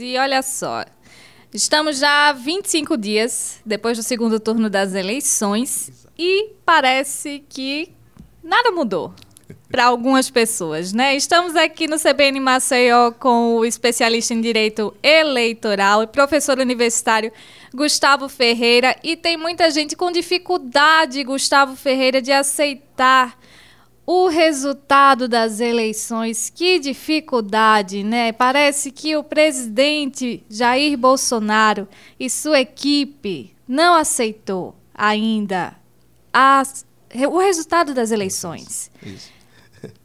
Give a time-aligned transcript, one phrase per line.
[0.00, 0.84] e olha só.
[1.52, 7.92] Estamos já há 25 dias depois do segundo turno das eleições e parece que
[8.42, 9.12] nada mudou
[9.70, 11.14] para algumas pessoas, né?
[11.14, 17.32] Estamos aqui no CBN Maceió com o especialista em direito eleitoral e professor universitário
[17.74, 23.38] Gustavo Ferreira e tem muita gente com dificuldade, Gustavo Ferreira, de aceitar
[24.12, 28.32] o resultado das eleições, que dificuldade, né?
[28.32, 31.86] Parece que o presidente Jair Bolsonaro
[32.18, 35.76] e sua equipe não aceitou ainda
[36.32, 36.84] as,
[37.30, 38.90] o resultado das eleições.
[39.00, 39.30] Isso.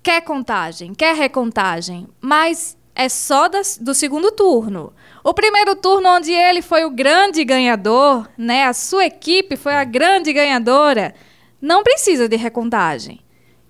[0.03, 4.93] Quer contagem, quer recontagem, mas é só das, do segundo turno.
[5.23, 8.65] O primeiro turno, onde ele foi o grande ganhador, né?
[8.65, 11.15] A sua equipe foi a grande ganhadora,
[11.59, 13.24] não precisa de recontagem.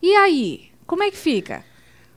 [0.05, 1.64] E aí, como é que fica?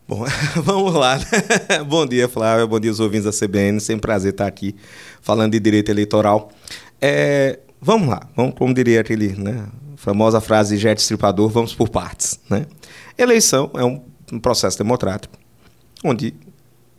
[0.06, 0.22] Bom,
[0.62, 1.18] vamos lá.
[1.88, 2.66] bom dia, Flávia.
[2.66, 3.80] Bom dia, os ouvintes da CBN.
[3.80, 4.76] Sempre prazer estar aqui
[5.22, 6.50] falando de direito eleitoral.
[7.00, 8.28] É, vamos lá.
[8.36, 12.38] Vamos, como diria aquele, né, famosa frase de Jet Stripador, vamos por partes.
[12.50, 12.66] Né?
[13.16, 15.34] Eleição é um, um processo democrático,
[16.04, 16.34] onde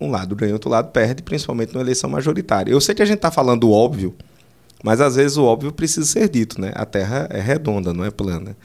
[0.02, 2.71] um lado ganha, outro lado perde, principalmente numa eleição majoritária.
[2.71, 4.16] Eu sei que a gente está falando óbvio,
[4.83, 6.72] mas às vezes o óbvio precisa ser dito, né?
[6.73, 8.55] A Terra é redonda, não é plana.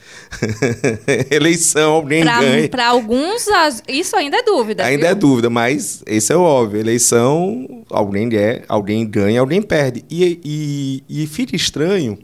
[1.29, 2.69] Eleição, alguém pra, ganha.
[2.69, 3.45] Para alguns,
[3.87, 4.85] isso ainda é dúvida.
[4.85, 5.11] Ainda viu?
[5.11, 6.79] é dúvida, mas esse é o óbvio.
[6.79, 10.05] Eleição, alguém, é, alguém ganha, alguém perde.
[10.09, 12.17] E, e, e fica estranho,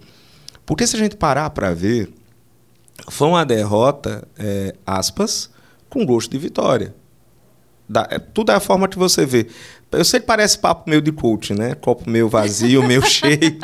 [0.66, 2.09] porque se a gente parar para ver,
[3.09, 5.50] foi uma derrota, é, aspas,
[5.89, 6.95] com gosto de vitória.
[7.89, 9.48] Da, é, tudo é a forma que você vê.
[9.92, 11.75] Eu sei que parece papo meio de coach, né?
[11.75, 13.59] Copo meio vazio, meio cheio.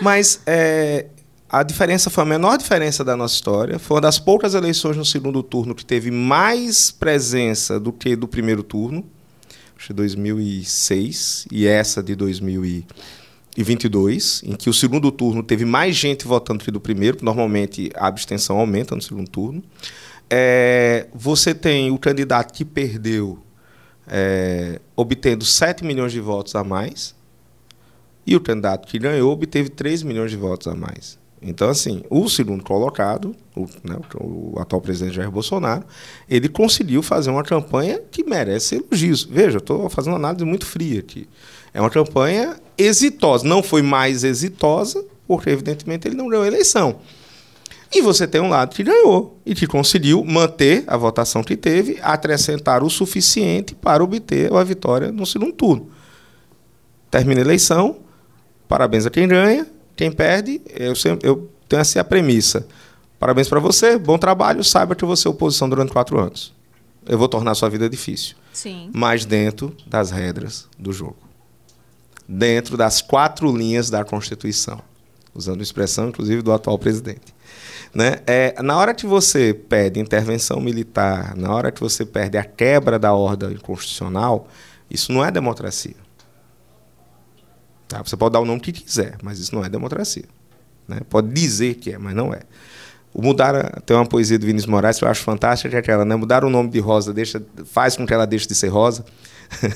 [0.00, 1.06] Mas é,
[1.48, 3.78] a diferença foi a menor diferença da nossa história.
[3.78, 8.28] Foi uma das poucas eleições no segundo turno que teve mais presença do que do
[8.28, 9.04] primeiro turno.
[9.76, 16.26] Acho que 2006 e essa de 2022, em que o segundo turno teve mais gente
[16.26, 17.18] votando que do primeiro.
[17.22, 19.60] Normalmente a abstenção aumenta no segundo turno.
[20.28, 23.38] É, você tem o candidato que perdeu
[24.10, 27.14] é, obtendo 7 milhões de votos a mais,
[28.26, 31.18] e o candidato que ganhou obteve 3 milhões de votos a mais.
[31.42, 35.84] Então, assim, o segundo colocado, o, né, o, atual presidente Jair Bolsonaro,
[36.28, 39.24] ele conseguiu fazer uma campanha que merece elogios.
[39.24, 41.26] Veja, estou fazendo uma análise muito fria aqui.
[41.72, 43.46] É uma campanha exitosa.
[43.46, 47.00] Não foi mais exitosa, porque, evidentemente, ele não ganhou a eleição.
[47.92, 51.98] E você tem um lado que ganhou e que conseguiu manter a votação que teve,
[52.02, 55.90] acrescentar o suficiente para obter a vitória no segundo turno.
[57.10, 57.98] Termina a eleição,
[58.68, 62.66] parabéns a quem ganha, quem perde, eu, sempre, eu tenho essa a premissa.
[63.18, 66.54] Parabéns para você, bom trabalho, saiba que você é oposição durante quatro anos.
[67.06, 68.36] Eu vou tornar a sua vida difícil.
[68.52, 68.90] Sim.
[68.94, 71.18] Mas dentro das regras do jogo.
[72.28, 74.80] Dentro das quatro linhas da Constituição.
[75.34, 77.34] Usando a expressão, inclusive, do atual presidente.
[77.94, 78.20] Né?
[78.26, 82.98] É, na hora que você pede intervenção militar, na hora que você perde a quebra
[82.98, 84.48] da ordem constitucional,
[84.88, 85.96] isso não é democracia.
[87.88, 88.02] Tá?
[88.02, 90.24] Você pode dar o nome que quiser, mas isso não é democracia.
[90.86, 91.00] Né?
[91.08, 92.40] Pode dizer que é, mas não é.
[93.12, 96.04] O mudar, tem uma poesia do Vinícius Moraes que eu acho fantástica, que é aquela,
[96.04, 96.14] né?
[96.14, 99.04] Mudar o nome de Rosa deixa, faz com que ela deixe de ser Rosa.
[99.64, 99.68] Hum.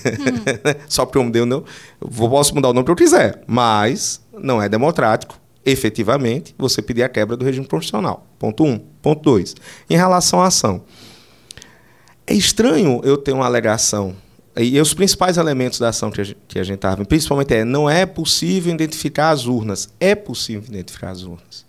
[0.89, 1.65] Só porque eu mudei o nome.
[2.01, 7.03] Eu posso mudar o nome que eu quiser, mas não é democrático efetivamente, você pedir
[7.03, 8.27] a quebra do regime constitucional.
[8.39, 8.69] Ponto 1.
[8.69, 8.79] Um.
[9.01, 9.55] Ponto 2.
[9.89, 10.83] Em relação à ação.
[12.27, 14.15] É estranho eu ter uma alegação.
[14.57, 18.73] E os principais elementos da ação que a gente estava, principalmente é não é possível
[18.73, 19.89] identificar as urnas.
[19.99, 21.65] É possível identificar as urnas.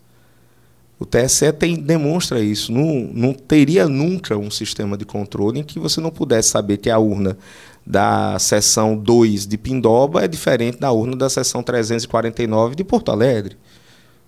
[0.98, 2.72] O TSE tem, demonstra isso.
[2.72, 6.90] Não, não teria nunca um sistema de controle em que você não pudesse saber que
[6.90, 7.38] a urna
[7.86, 13.58] da seção 2 de Pindoba é diferente da urna da seção 349 de Porto Alegre.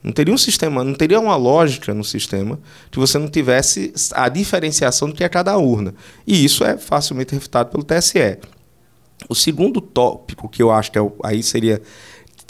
[0.03, 2.59] Não teria um sistema, não teria uma lógica no sistema
[2.91, 5.93] que você não tivesse a diferenciação do que é cada urna.
[6.25, 8.37] E isso é facilmente refutado pelo TSE.
[9.27, 11.81] O segundo tópico que eu acho que é, aí seria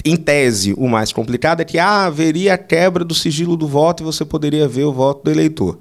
[0.03, 4.03] em tese o mais complicado é que ah, haveria a quebra do sigilo do voto
[4.03, 5.79] e você poderia ver o voto do eleitor.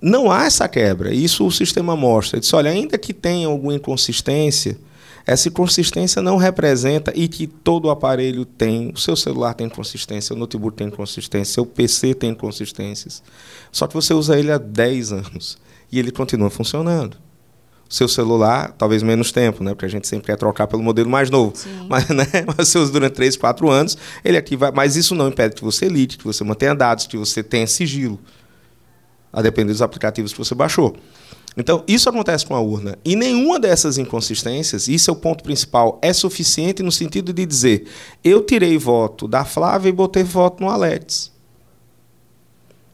[0.00, 1.14] Não há essa quebra.
[1.14, 2.36] Isso o sistema mostra.
[2.36, 4.76] Ele diz, olha, ainda que tenha alguma inconsistência,
[5.26, 10.34] essa inconsistência não representa e que todo o aparelho tem, o seu celular tem consistência,
[10.34, 13.22] o notebook tem consistência, o seu PC tem consistências.
[13.70, 15.58] Só que você usa ele há 10 anos
[15.90, 17.16] e ele continua funcionando.
[17.88, 19.72] O seu celular, talvez menos tempo, né?
[19.72, 21.54] Porque a gente sempre quer trocar pelo modelo mais novo.
[21.54, 21.68] Sim.
[21.88, 22.26] Mas, né?
[22.46, 24.72] Mas você usa durante 3, 4 anos, ele ativa.
[24.72, 28.18] Mas isso não impede que você lide, que você mantenha dados, que você tenha sigilo.
[29.30, 30.96] A depender dos aplicativos que você baixou.
[31.56, 32.98] Então, isso acontece com a urna.
[33.04, 37.86] E nenhuma dessas inconsistências, isso é o ponto principal, é suficiente no sentido de dizer:
[38.24, 41.30] eu tirei voto da Flávia e botei voto no Alex.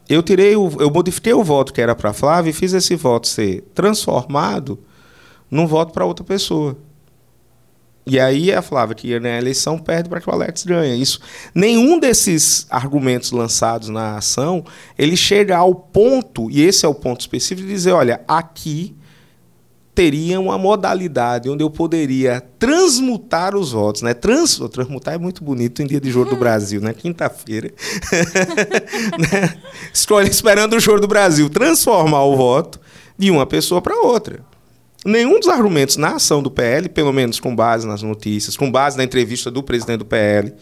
[0.09, 2.95] Eu tirei o, eu modifiquei o voto que era para a Flávia e fiz esse
[2.95, 4.79] voto ser transformado
[5.49, 6.75] num voto para outra pessoa.
[8.09, 10.99] E aí a Flávia, que ganhar a eleição, perde para que o Alex ganhe.
[10.99, 11.19] Isso,
[11.53, 14.65] nenhum desses argumentos lançados na ação,
[14.97, 18.95] ele chega ao ponto, e esse é o ponto específico, de dizer, olha, aqui
[19.93, 24.13] teria uma modalidade onde eu poderia transmutar os votos, né?
[24.13, 26.93] Trans, transmutar é muito bonito em dia de jogo do Brasil, né?
[26.93, 27.69] Quinta-feira.
[29.19, 29.61] né?
[29.93, 32.79] Escolhe esperando o jogo do Brasil, transformar o voto
[33.17, 34.39] de uma pessoa para outra.
[35.05, 38.97] Nenhum dos argumentos na ação do PL, pelo menos com base nas notícias, com base
[38.97, 40.53] na entrevista do presidente do PL,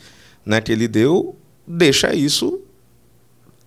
[0.46, 1.36] né, que ele deu,
[1.66, 2.62] deixa isso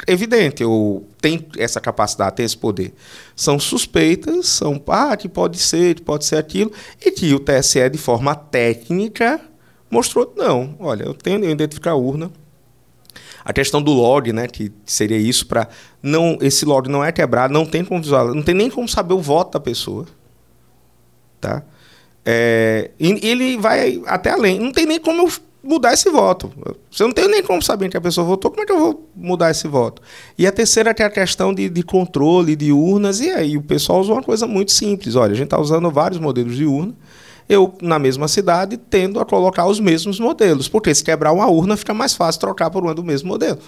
[0.06, 2.94] evidente, ou tem essa capacidade, tem esse poder.
[3.34, 6.72] São suspeitas, são, ah, que pode ser, que pode ser aquilo,
[7.04, 9.40] e que o TSE, de forma técnica,
[9.90, 12.30] mostrou, não, olha, eu tenho que identificar a urna,
[13.44, 15.68] a questão do log, né, que seria isso para
[16.02, 19.14] não esse log não é quebrado, não tem como visualizar, não tem nem como saber
[19.14, 20.06] o voto da pessoa.
[21.40, 21.62] Tá?
[22.24, 24.58] É, ele vai até além.
[24.58, 25.32] Não tem nem como eu
[25.62, 26.52] mudar esse voto.
[26.98, 29.08] Eu não tenho nem como saber que a pessoa votou, como é que eu vou
[29.14, 30.02] mudar esse voto?
[30.36, 34.00] E a terceira é a questão de, de controle de urnas, e aí o pessoal
[34.00, 35.16] usa uma coisa muito simples.
[35.16, 36.94] Olha, a gente está usando vários modelos de urna,
[37.48, 41.76] eu, na mesma cidade, tendo a colocar os mesmos modelos, porque se quebrar uma urna,
[41.76, 43.58] fica mais fácil trocar por uma do mesmo modelo.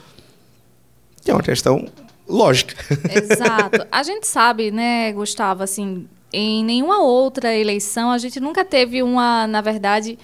[1.22, 1.88] Que é uma questão
[2.28, 2.74] lógica.
[3.12, 3.86] Exato.
[3.90, 9.46] A gente sabe, né, Gustavo, assim, em nenhuma outra eleição a gente nunca teve uma,
[9.46, 10.18] na verdade,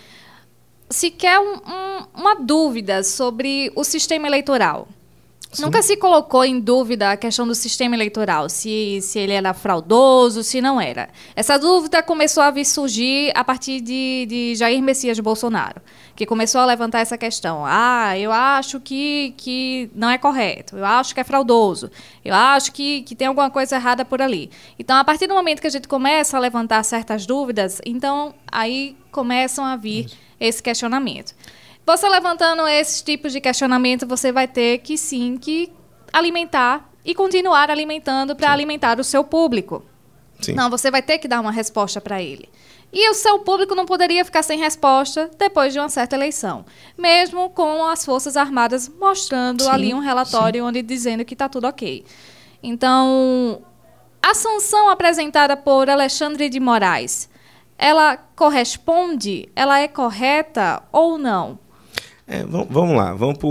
[0.88, 4.88] sequer um, um, uma dúvida sobre o sistema eleitoral.
[5.50, 5.62] Sim.
[5.62, 10.42] Nunca se colocou em dúvida a questão do sistema eleitoral, se, se ele era fraudoso,
[10.42, 11.08] se não era.
[11.34, 15.80] Essa dúvida começou a vir surgir a partir de, de Jair Messias Bolsonaro,
[16.14, 17.64] que começou a levantar essa questão.
[17.64, 21.90] Ah, eu acho que, que não é correto, eu acho que é fraudoso,
[22.22, 24.50] eu acho que, que tem alguma coisa errada por ali.
[24.78, 28.94] Então, a partir do momento que a gente começa a levantar certas dúvidas, então aí
[29.10, 31.34] começam a vir esse questionamento.
[31.88, 35.72] Você levantando esses tipos de questionamento, você vai ter que sim que
[36.12, 39.82] alimentar e continuar alimentando para alimentar o seu público.
[40.38, 40.52] Sim.
[40.52, 42.46] Não, você vai ter que dar uma resposta para ele.
[42.92, 47.48] E o seu público não poderia ficar sem resposta depois de uma certa eleição, mesmo
[47.48, 50.68] com as Forças Armadas mostrando sim, ali um relatório sim.
[50.68, 52.04] onde dizendo que está tudo ok.
[52.62, 53.62] Então,
[54.22, 57.30] a sanção apresentada por Alexandre de Moraes,
[57.78, 59.48] ela corresponde?
[59.56, 61.58] Ela é correta ou não?
[62.28, 63.48] É, vamos lá, vamos para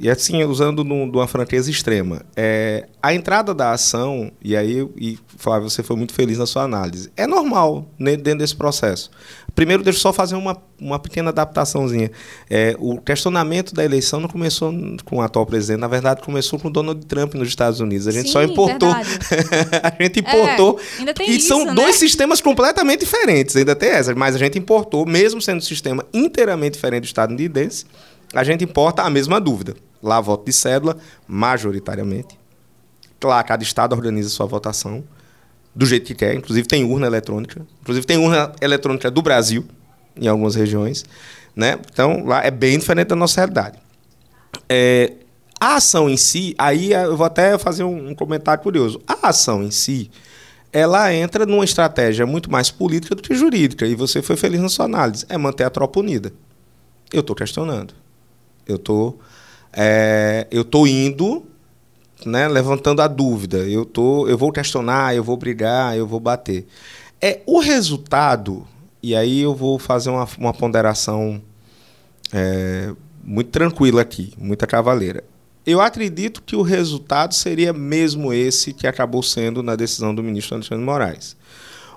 [0.00, 2.22] e assim, usando de uma franqueza extrema.
[2.34, 6.62] É, a entrada da ação, e aí, e, Flávio, você foi muito feliz na sua
[6.62, 9.10] análise, é normal né, dentro desse processo.
[9.54, 12.10] Primeiro, deixa eu só fazer uma, uma pequena adaptaçãozinha.
[12.48, 14.72] É, o questionamento da eleição não começou
[15.04, 18.08] com o atual presidente, na verdade, começou com o Donald Trump nos Estados Unidos.
[18.08, 18.88] A gente Sim, só importou.
[19.82, 20.80] a gente importou.
[20.80, 21.74] É, ainda tem e isso, são né?
[21.74, 26.06] dois sistemas completamente diferentes, ainda tem essa, mas a gente importou, mesmo sendo um sistema
[26.14, 27.84] inteiramente diferente do estadunidense,
[28.32, 29.74] a gente importa a mesma dúvida.
[30.02, 32.38] Lá, voto de cédula, majoritariamente.
[33.22, 35.04] Lá, cada estado organiza sua votação
[35.74, 36.34] do jeito que quer.
[36.34, 37.66] Inclusive, tem urna eletrônica.
[37.80, 39.66] Inclusive, tem urna eletrônica do Brasil,
[40.16, 41.04] em algumas regiões.
[41.54, 41.78] Né?
[41.92, 43.78] Então, lá é bem diferente da nossa realidade.
[44.68, 45.12] É,
[45.60, 49.00] a ação em si, aí eu vou até fazer um, um comentário curioso.
[49.06, 50.10] A ação em si,
[50.72, 53.86] ela entra numa estratégia muito mais política do que jurídica.
[53.86, 55.26] E você foi feliz na sua análise.
[55.28, 56.32] É manter a tropa unida.
[57.12, 57.92] Eu estou questionando.
[58.66, 59.20] Eu estou
[59.72, 61.44] é, eu tô indo,
[62.24, 63.58] né, levantando a dúvida.
[63.58, 66.66] Eu tô, eu vou questionar, eu vou brigar, eu vou bater.
[67.20, 68.66] É o resultado.
[69.02, 71.40] E aí eu vou fazer uma, uma ponderação
[72.32, 75.24] é, muito tranquila aqui, muita cavaleira.
[75.64, 80.54] Eu acredito que o resultado seria mesmo esse que acabou sendo na decisão do ministro
[80.54, 81.36] Alexandre Moraes.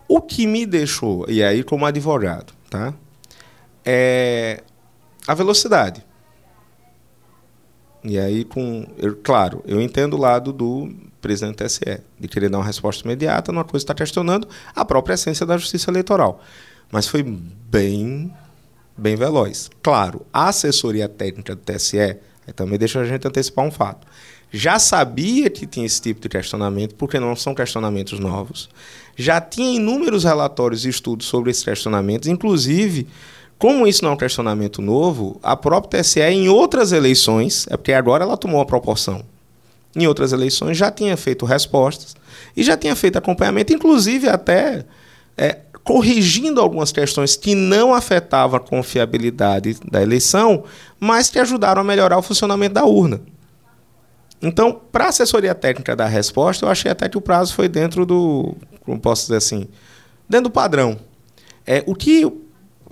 [0.08, 2.94] O que me deixou, e aí como advogado, tá?
[3.86, 4.62] É
[5.26, 6.04] a velocidade.
[8.04, 8.86] E aí, com.
[8.98, 10.92] Eu, claro, eu entendo o lado do
[11.22, 14.84] presidente do TSE, de querer dar uma resposta imediata numa coisa que está questionando a
[14.84, 16.42] própria essência da justiça eleitoral.
[16.92, 18.32] Mas foi bem,
[18.98, 19.70] bem veloz.
[19.82, 22.18] Claro, a assessoria técnica do TSE
[22.56, 24.06] também deixa a gente antecipar um fato.
[24.52, 28.70] Já sabia que tinha esse tipo de questionamento, porque não são questionamentos novos.
[29.16, 33.08] Já tinha inúmeros relatórios e estudos sobre esses questionamentos, inclusive
[33.58, 37.94] como isso não é um questionamento novo, a própria TSE, em outras eleições, é porque
[37.94, 39.24] agora ela tomou uma proporção.
[39.96, 42.16] em outras eleições, já tinha feito respostas
[42.58, 44.86] e já tinha feito acompanhamento, inclusive até
[45.38, 50.64] é, corrigindo algumas questões que não afetavam a confiabilidade da eleição,
[51.00, 53.22] mas que ajudaram a melhorar o funcionamento da urna.
[54.42, 58.06] Então, para a assessoria técnica da resposta, eu achei até que o prazo foi dentro
[58.06, 59.68] do, como posso dizer assim,
[60.28, 60.98] dentro do padrão.
[61.66, 62.30] É, o que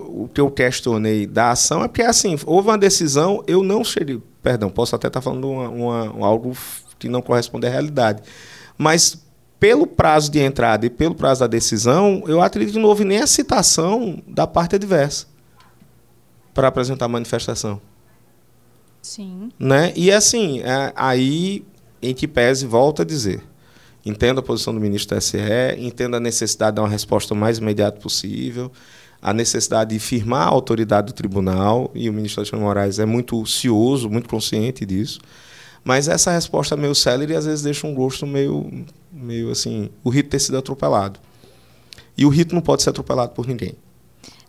[0.06, 4.20] o que eu questionei da ação é porque assim houve uma decisão, eu não cheguei,
[4.42, 6.56] perdão, posso até estar tá falando uma, uma, algo
[6.98, 8.22] que não corresponde à realidade,
[8.76, 9.22] mas
[9.58, 13.18] pelo prazo de entrada e pelo prazo da decisão, eu acredito que não houve nem
[13.18, 15.26] a citação da parte adversa
[16.52, 17.80] para apresentar a manifestação.
[19.00, 19.50] Sim.
[19.58, 19.92] Né?
[19.94, 21.64] E assim, é, aí,
[22.00, 23.42] em que pese, volta a dizer,
[24.04, 25.38] entendo a posição do ministro do SE,
[25.78, 28.70] entendo a necessidade de dar uma resposta mais imediata possível,
[29.20, 33.44] a necessidade de firmar a autoridade do tribunal, e o ministro Alexandre Moraes é muito
[33.46, 35.20] cioso, muito consciente disso.
[35.84, 40.30] Mas essa resposta meio célere às vezes deixa um gosto meio, meio assim, o rito
[40.30, 41.20] ter sido atropelado.
[42.16, 43.74] E o rito não pode ser atropelado por ninguém.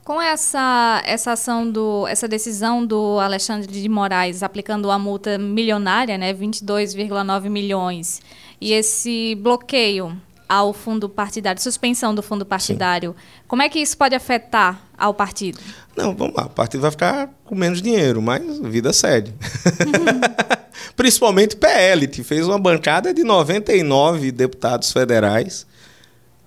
[0.03, 6.17] Com essa, essa ação do, essa decisão do Alexandre de Moraes aplicando a multa milionária,
[6.17, 8.21] né, 22,9 milhões,
[8.63, 10.15] e esse bloqueio
[10.47, 13.43] ao fundo partidário, suspensão do fundo partidário, Sim.
[13.45, 15.59] como é que isso pode afetar ao partido?
[15.97, 19.31] Não, vamos lá, o partido vai ficar com menos dinheiro, mas vida segue.
[19.31, 20.21] Uhum.
[20.95, 25.65] Principalmente PL, que fez uma bancada de 99 deputados federais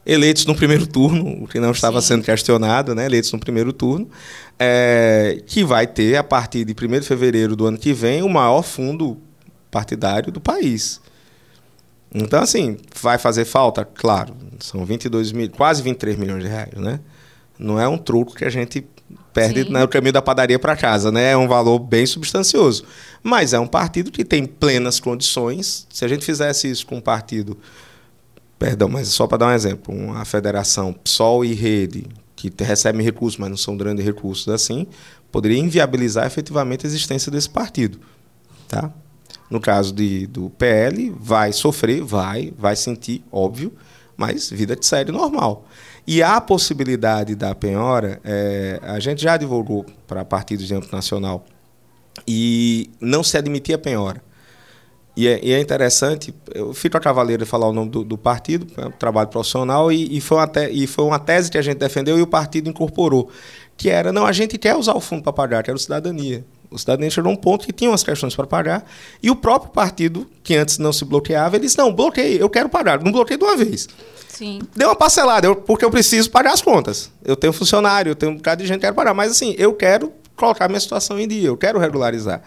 [0.07, 2.09] eleitos no primeiro turno, o que não estava Sim.
[2.09, 3.05] sendo questionado, né?
[3.05, 4.09] eleitos no primeiro turno,
[4.59, 8.29] é, que vai ter, a partir de 1 de fevereiro do ano que vem, o
[8.29, 9.19] maior fundo
[9.71, 11.01] partidário do país.
[12.19, 13.85] Então, assim, vai fazer falta?
[13.85, 16.99] Claro, são 22 mil, quase 23 milhões de reais, né?
[17.59, 18.87] Não é um truco que a gente
[19.35, 21.33] perde no né, caminho da padaria para casa, né?
[21.33, 22.85] É um valor bem substancioso.
[23.23, 25.87] Mas é um partido que tem plenas condições.
[25.91, 27.59] Se a gente fizesse isso com um partido,
[28.59, 33.39] perdão, mas só para dar um exemplo, uma federação PSOL e Rede, que recebem recursos,
[33.39, 34.87] mas não são grandes recursos assim,
[35.31, 38.01] poderia inviabilizar efetivamente a existência desse partido,
[38.69, 38.91] tá?
[39.49, 43.73] No caso de, do PL, vai sofrer, vai, vai sentir, óbvio,
[44.17, 45.67] mas vida de série normal.
[46.07, 51.45] E a possibilidade da penhora, é, a gente já divulgou para partidos de âmbito nacional
[52.27, 54.23] e não se admitia a penhora.
[55.17, 58.19] E é, e é, interessante, eu fico a cavaleira de falar o nome do, do
[58.19, 61.57] partido, é um trabalho profissional, e, e, foi uma te, e foi uma tese que
[61.57, 63.31] a gente defendeu e o partido incorporou,
[63.79, 66.45] que era, não, a gente quer usar o fundo para pagar, que era o cidadania.
[66.77, 68.85] O cidadania chegou a um ponto que tinha umas questões para pagar,
[69.23, 72.69] e o próprio partido, que antes não se bloqueava, ele disse, não, bloqueei, eu quero
[72.69, 73.89] pagar, não bloqueei de uma vez.
[74.29, 74.61] Sim.
[74.77, 77.11] Deu uma parcelada, eu, porque eu preciso pagar as contas.
[77.25, 79.15] Eu tenho funcionário, eu tenho um bocado de gente que quer pagar.
[79.15, 82.43] Mas assim, eu quero colocar minha situação em dia, eu quero regularizar.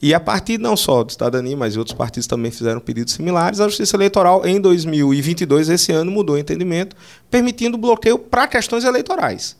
[0.00, 3.68] E a partir não só do Cidadania, mas outros partidos também fizeram pedidos similares, a
[3.68, 6.96] Justiça Eleitoral, em 2022, esse ano, mudou o entendimento,
[7.30, 9.54] permitindo bloqueio para questões eleitorais.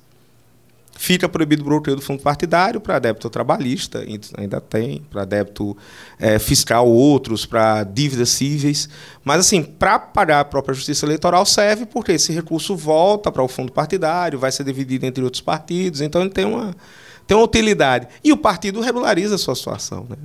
[0.96, 4.04] Fica proibido o bloqueio do fundo partidário para débito trabalhista,
[4.38, 5.76] ainda tem, para débito
[6.18, 8.88] é, fiscal, outros, para dívidas cíveis.
[9.24, 13.48] Mas, assim, para pagar a própria justiça eleitoral serve porque esse recurso volta para o
[13.48, 16.74] fundo partidário, vai ser dividido entre outros partidos, então ele tem uma,
[17.26, 18.06] tem uma utilidade.
[18.22, 20.06] E o partido regulariza a sua situação.
[20.08, 20.16] Né?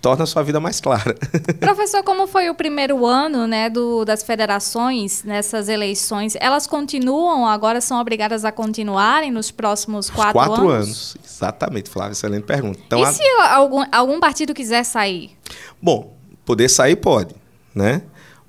[0.00, 1.14] Torna a sua vida mais clara.
[1.60, 6.36] Professor, como foi o primeiro ano né, do, das federações nessas eleições?
[6.40, 10.86] Elas continuam, agora são obrigadas a continuarem nos próximos quatro, quatro anos?
[10.86, 12.80] anos, exatamente, Flávio, excelente pergunta.
[12.86, 13.12] Então, e a...
[13.12, 15.32] se algum, algum partido quiser sair?
[15.80, 17.34] Bom, poder sair pode,
[17.74, 18.02] né?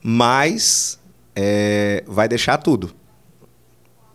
[0.09, 0.97] mas
[1.35, 2.95] é, vai deixar tudo.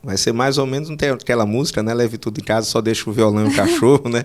[0.04, 1.94] Vai ser mais ou menos, não tem aquela música, né?
[1.94, 4.24] Leve tudo em casa, só deixa o violão e o cachorro, né?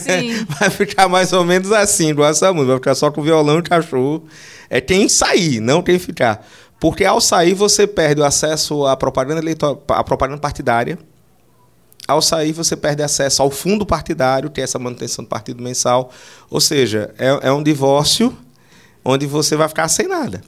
[0.00, 0.44] Sim.
[0.58, 2.72] Vai ficar mais ou menos assim, igual essa música.
[2.72, 4.24] Vai ficar só com o violão e o cachorro.
[4.68, 6.44] É quem sair, não quem ficar.
[6.80, 9.80] Porque ao sair você perde o acesso à propaganda, eleitor...
[9.88, 10.98] à propaganda partidária.
[12.08, 16.10] Ao sair você perde acesso ao fundo partidário, que é essa manutenção do partido mensal.
[16.50, 18.36] Ou seja, é, é um divórcio
[19.04, 20.42] onde você vai ficar sem nada.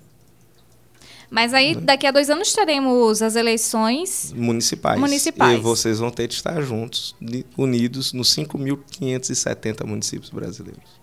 [1.30, 1.82] Mas aí, né?
[1.82, 4.98] daqui a dois anos, teremos as eleições municipais.
[4.98, 5.58] municipais.
[5.58, 7.14] E vocês vão ter de estar juntos,
[7.56, 10.98] unidos, nos 5.570 municípios brasileiros.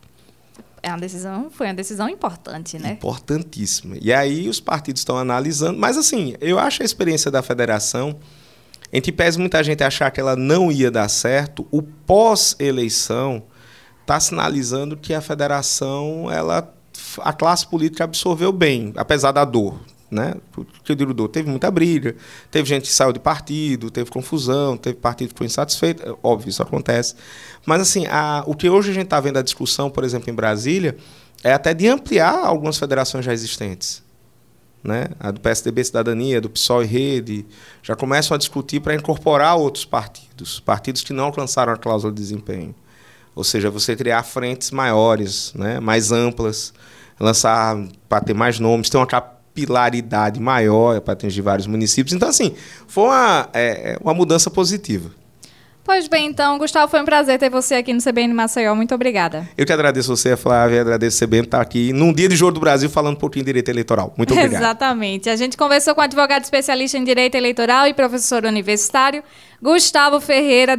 [0.82, 2.92] É uma decisão, foi uma decisão importante, né?
[2.92, 3.98] Importantíssima.
[4.02, 5.80] E aí os partidos estão analisando.
[5.80, 8.18] Mas, assim, eu acho a experiência da federação,
[8.94, 13.44] entre pés muita gente achar que ela não ia dar certo, o pós-eleição
[14.02, 16.72] está sinalizando que a federação, ela,
[17.20, 20.36] a classe política absorveu bem, apesar da dor né?
[20.84, 22.16] Que eu digo, teve muita briga,
[22.52, 26.50] teve gente que saiu de partido, teve confusão, teve partido que ficou insatisfeito, é óbvio,
[26.50, 27.16] isso acontece.
[27.66, 30.34] Mas assim, a, o que hoje a gente está vendo a discussão, por exemplo, em
[30.34, 30.96] Brasília,
[31.44, 34.04] é até de ampliar algumas federações já existentes.
[34.84, 35.08] Né?
[35.20, 37.46] A do PSDB Cidadania, do PSOL e Rede,
[37.82, 42.22] já começam a discutir para incorporar outros partidos, partidos que não alcançaram a cláusula de
[42.22, 42.76] desempenho.
[43.34, 45.80] Ou seja, você criar frentes maiores, né?
[45.80, 46.72] mais amplas,
[47.20, 47.76] lançar
[48.08, 49.08] para ter mais nomes, ter uma
[49.56, 52.14] capilaridade maior para atingir vários municípios.
[52.14, 52.54] Então, assim,
[52.88, 55.10] foi uma, é, uma mudança positiva.
[55.86, 58.74] Pois bem, então, Gustavo, foi um prazer ter você aqui no CBN Maceió.
[58.74, 59.48] Muito obrigada.
[59.56, 62.60] Eu que agradeço você, Flávia, agradeço o CBN estar aqui num dia de Jogo do
[62.60, 64.12] Brasil falando um pouquinho de direito eleitoral.
[64.18, 64.62] Muito obrigado.
[64.62, 65.30] Exatamente.
[65.30, 69.24] A gente conversou com o advogado especialista em direito eleitoral e professor universitário,
[69.62, 70.76] Gustavo Ferreira.